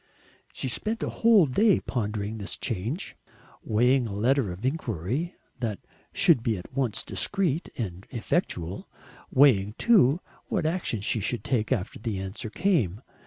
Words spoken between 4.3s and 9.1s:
of inquiry that should be at once discreet and effectual,